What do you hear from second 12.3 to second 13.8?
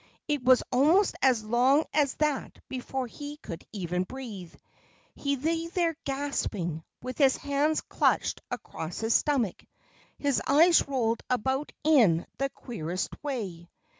the queerest way.